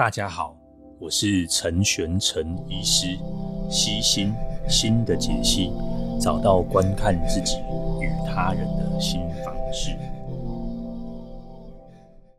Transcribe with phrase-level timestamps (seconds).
[0.00, 0.56] 大家好，
[0.98, 3.18] 我是陈玄陈医师，
[3.70, 4.32] 析心
[4.66, 5.70] 心的解析，
[6.18, 7.56] 找到观看自己
[8.00, 9.90] 与他人的新方式。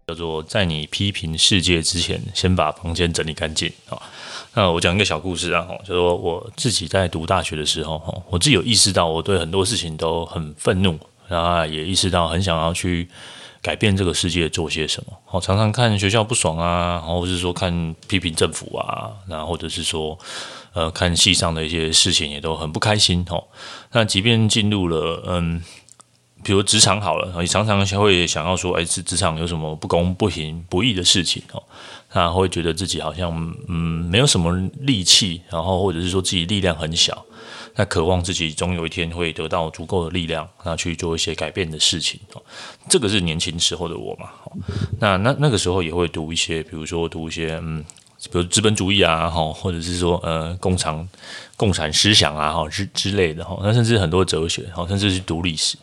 [0.07, 4.01] 叫做在你批评世界之前，先把房间整理干净啊。
[4.55, 10.97] 那我讲一个小故事啊，就说我自己在读大学的时候，我自己有意识到我对很多事情都很愤怒，
[11.27, 13.07] 然后也意识到很想要去。
[13.61, 15.17] 改变这个世界做些什么？
[15.25, 20.17] 好，常常看学校不爽啊，然后是说看批评政府啊，然后或者是说，
[20.73, 23.43] 呃，看戏上的一些事情也都很不开心哦。
[23.91, 25.63] 那即便进入了，嗯，
[26.43, 31.61] 比如职场好了，你常常会想要说，哎，职职场有什么不公不平不义的事情哦？
[32.13, 33.31] 那会觉得自己好像
[33.67, 37.25] 嗯没有什么力气，然后或者是说自己力量很小。
[37.75, 42.43] 那渴望自己总有一天会得到足够的力量，那去做一些改变的事情哦。
[42.89, 44.29] 这个是年轻时候的我嘛。
[44.99, 47.81] 那那那个时候也会读一些，比如说读一些嗯，
[48.23, 51.07] 比如资本主义啊，哈，或者是说呃，共产
[51.55, 53.57] 共产思想啊，哈之之类的哈。
[53.63, 55.77] 那甚至很多哲学，哈，甚至是读历史。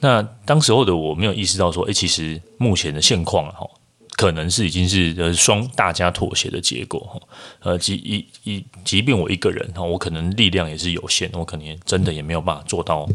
[0.00, 3.68] 那当时候的我没有意识到说，诶，其实目前的现况哈。
[4.16, 7.20] 可能是已经是呃双大家妥协的结果哈，
[7.60, 13.08] 呃即一一即便我一个人哈，我可能力量也是有限，我可能真的也没有办法做到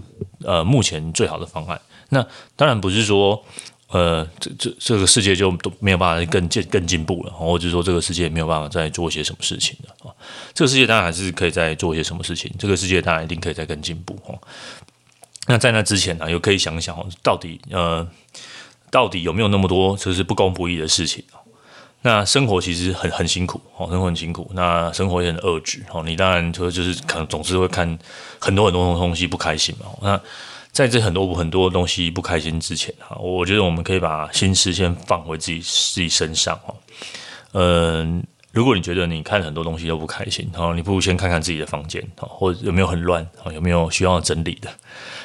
[0.45, 1.77] 呃目前最好的方案。
[2.07, 3.43] 那当然不是说
[3.89, 10.15] 呃这这这个世界就都没有办法更进更进步了，或者说这个世界没有办法再做些什么事情了啊。
[10.53, 14.33] 这个世界当然还是可以再做些什么事情，这个世界当然一定可以再更进步哈。
[15.47, 18.07] 那在那之前呢，又可以想想到底呃。
[18.93, 21.23] 到底有没有那么多就是不公不义的事情？
[22.03, 26.03] 那生活其实很很辛苦哦，生活很辛苦，那生活也很恶质哦。
[26.05, 27.97] 你当然就就是可能总是会看
[28.37, 29.87] 很多很多东西不开心嘛。
[30.03, 30.21] 那
[30.71, 36.75] 在这很多很多东西不开心之前哈，我觉得我们可以把心思先放回自己自己身上哦。
[37.53, 44.69] 嗯，如果你觉得你看很多东西都不开心，好你不如先看看自己的房间好，或者有没有很乱，有没有需要整理的。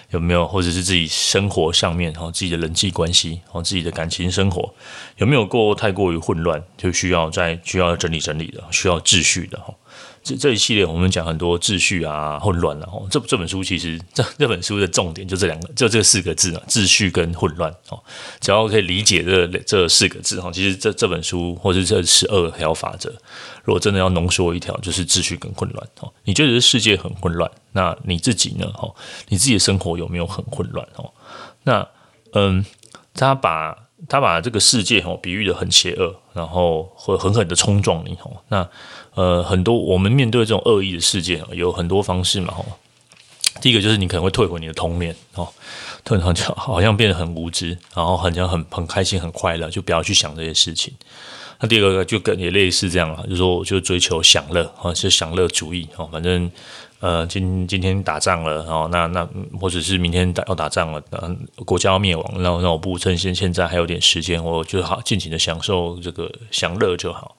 [0.08, 4.74] 有没有，或者是自己生活上面好，自己的人际关系好自己的感情生活
[5.18, 9.74] 有没有过太过于混乱，就需要再需要整理整理的，需要秩序的哈。
[10.22, 12.88] 这这一系列我们讲很多秩序啊、混乱啊。
[13.10, 18.02] 这这本书其实这这本书的重点就这两个，就这四个字啊，秩序跟混乱哦。
[18.40, 23.10] 只要可以理解这这四个字哈，其实这这本书或者这十二条法则，
[23.64, 26.12] 如果真的要浓缩一条，就是秩序跟混乱哦。
[26.24, 28.66] 你觉得世界很混乱，那你自己呢？
[28.74, 28.92] 哈，
[29.28, 31.12] 你自己的生活有没有很混乱哦？
[31.64, 31.88] 那
[32.32, 32.64] 嗯，
[33.14, 38.36] 他把他把这个世界哦比喻的很邪恶，然后会狠狠的冲撞你哦。
[38.48, 38.68] 那
[39.14, 42.64] 呃，很多我们面对这种恶意的事件有很多方式嘛，吼。
[43.60, 45.48] 第一个就是你可能会退回你的童年，哦，
[46.04, 50.94] 突然就好像变得很无知，然后好像很很开心、很快乐，就不要去想这些事情。
[51.60, 56.50] 那第二个就跟也类似这样啊，就说我就追求享乐，啊，是享乐主义，哦，反正。
[57.00, 59.24] 呃，今今天打仗了，然后那那
[59.60, 67.36] 或者是明天打要打仗了，嗯，国家要灭亡，那那我不趁现现在还有点时间，我就好尽情的享受这个享乐就好。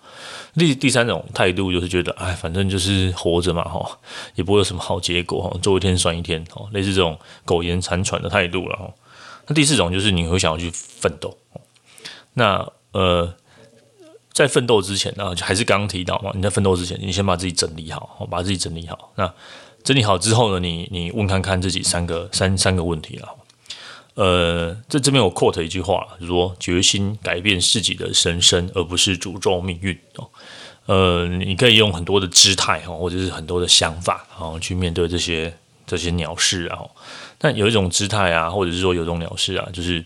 [0.56, 4.00] 第第三种态度就是觉得，哎，反正就是活着嘛，哈，
[4.36, 8.90] 也不会有什么好结果，哈，做一天算一天，哈，类似这种苟延残喘的态度了，哈。
[9.48, 11.38] 那第四种就是你会想要去奋斗，
[12.34, 13.34] 那呃。
[14.32, 19.12] 在奋斗之前呢，就还是刚刚提到嘛，你在奋斗之前，你先把自己整理好，把自己整理好。
[19.16, 19.34] 那
[19.84, 23.28] 整理好之后呢，你你问看看自己三个三三个问题了。
[24.16, 30.28] 呃，这这边我 quote 一句话，就是说决心改变自己的人生，而不是诅咒命运哦。
[30.88, 35.54] 呃，你可以用很多的姿态哈，或者是很多的想法，然后去面对这些
[35.88, 36.80] 这些鸟事啊。
[37.38, 40.04] 但有一种姿态啊，或者是说有一种鸟事啊，就是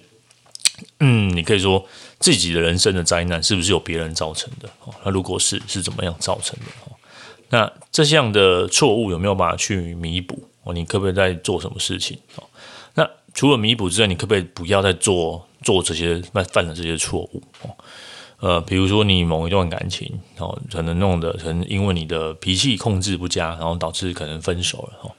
[1.00, 1.86] 嗯，你可以说。
[2.20, 4.70] 自己的人生的灾难是不是由别人造成的？
[4.86, 6.68] 哦那如果是，是怎么样造成的？
[6.86, 6.96] 哦
[7.50, 10.42] 那这样的错误有没有办法去弥补？
[10.64, 12.18] 哦，你可不可以再做什么事情？
[12.38, 12.44] 哦，
[12.94, 16.22] 那除了弥补之外，你可不可以不要再做做这些
[16.54, 17.44] 犯了这些错误？
[17.64, 17.76] 哦，
[18.40, 25.00] 呃，比如说你某一段感情，哦，可能弄得可能因为你的脾气控制不佳，然后导致可能分手了。
[25.02, 25.12] 哦。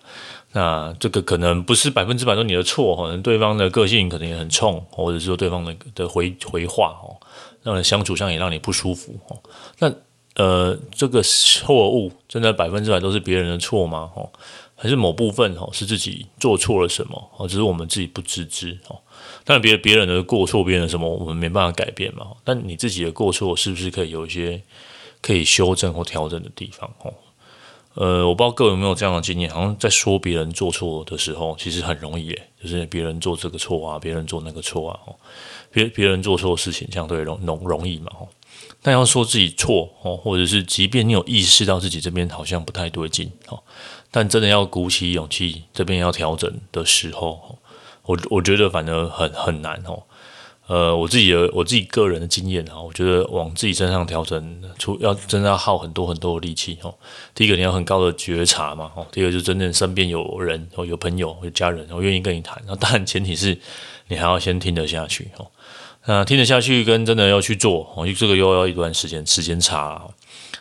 [0.56, 7.18] 那这个可能不是百分之百都你的错，可能对方的个性可能也很冲，或者是说对方的的回回话哦，
[7.64, 9.36] 让人相处上也让你不舒服哦。
[9.80, 9.92] 那
[10.36, 14.10] 呃，这个错误真的百分之百都是别人的错吗？
[14.14, 14.30] 哦，
[14.76, 17.48] 还是某部分哦是自己做错了什么哦？
[17.48, 18.98] 只是我们自己不自知哦。
[19.44, 22.28] 当然，别别人的过错，别人的什么我们没办法改变嘛。
[22.44, 24.62] 但你自己的过错是不是可以有一些
[25.20, 27.12] 可以修正或调整的地方哦？
[27.94, 34.98] 呃，我不知道各位有没有这样的经验，好像在说别人做错的时候，其实很容易耶，就是别人做这个错啊，别人做那个错啊，
[35.70, 38.10] 别别人做错事情相对容容容易嘛，
[38.82, 43.62] 但要说自己错哦，或者是即便你有意识到自己这边好像不太对劲哦，
[44.10, 47.58] 但真的要鼓起勇气，这边要调整的时候，
[48.02, 50.02] 我我觉得反而很很难哦。
[50.66, 56.94] 呃，我自己的我自己个人的经验啊，我觉得往自己身上调整，出要真的要耗很多很多的力气哦。
[57.34, 62.62] 第一个你要很高的觉察嘛，哦，第二个就真正身边有人哦，有朋友有家人，我愿意跟你谈。
[62.66, 63.58] 那当然前提是
[64.08, 65.46] 你还要先听得下去哦。
[66.06, 70.02] 那听得下去跟真的要去做哦，这个又要一段时间时间差。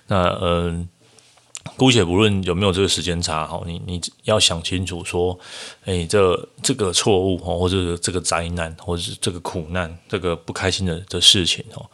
[0.08, 0.90] 那嗯。
[1.76, 5.38] 姑且不论有没有这个时间差哈，你你要想清楚说，
[5.86, 11.86] 诶，这这个错误哈，或者这个灾难，或者是这个苦难，这个不开心的的事情哦，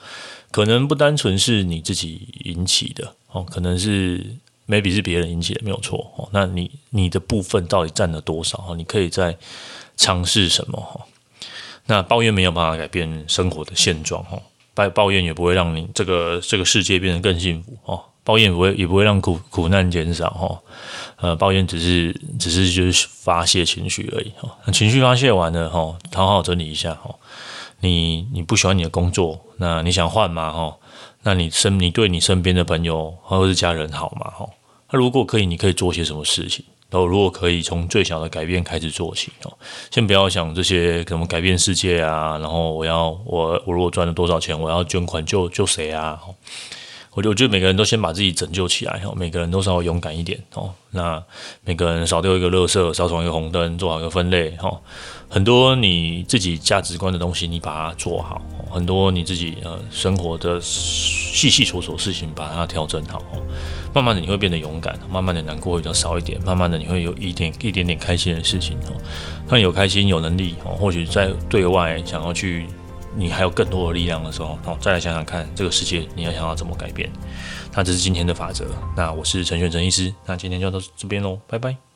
[0.52, 4.36] 可能不单纯是你自己引起的哦，可能是
[4.68, 6.28] maybe 是别人引起的，没有错哦。
[6.34, 8.76] 那你你的部分到底占了多少哈？
[8.76, 9.38] 你可以在
[9.96, 11.06] 尝试什么哈？
[11.86, 14.40] 那抱怨没有办法改变生活的现状哈，
[14.74, 18.04] 抱抱怨也不会让你这个这个世界变得更幸福哦。
[18.30, 20.62] 抱怨不会，也不会让苦苦难减少哈。
[21.16, 24.72] 呃，抱怨只是只是就是发泄情绪而已哈。
[24.72, 27.10] 情绪发泄完了哈，好好整理一下哈。
[27.80, 30.78] 你你不喜欢你的工作，那你想换吗哈？
[31.24, 34.48] 那你身你对你身边的朋友或者是家人好吗哈？
[34.92, 36.64] 那如果可以，你可以做些什么事情？
[36.92, 39.58] 然后如果可以，从最小的改变开始做起哦。
[39.90, 46.22] 先不要想这些怎么改变世界啊，然后我要我我如果赚了多少钱，我要捐款救救谁啊？
[47.27, 50.74] 我觉得每个人都先把自己拯救起来哈，每个人都稍微勇敢一点哦。
[50.92, 51.21] 那
[51.66, 54.71] 每个人少丢一个垃圾，少闯一个红灯，做好一个分类哈。
[55.27, 63.21] 很多你自己价值观的东西，你把它做好；很多你自己呃生活的细细琐琐事情，把它调整好。
[63.94, 68.94] 慢慢的你会变得勇敢，慢慢的难过会比较少一点，慢慢的你会有一点一点点开心的事情哦。
[69.48, 72.66] 当你有开心有能力哦，或许在对外想要去。
[73.16, 77.10] 你还有更多的力量的时候，哦，再来想想看，这个世界你要想要怎么改变？
[77.74, 78.66] 那这是今天的法则。
[78.96, 81.89] 那我是陈玄陈医师，那今天就到这边喽，拜拜。